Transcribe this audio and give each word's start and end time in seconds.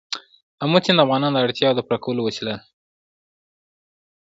آمو 0.63 0.77
سیند 0.83 0.97
د 0.99 1.03
افغانانو 1.05 1.35
د 1.37 1.43
اړتیاوو 1.45 1.77
د 1.77 1.81
پوره 1.87 1.97
کولو 2.03 2.21
وسیله 2.27 2.51
ده. 2.55 2.61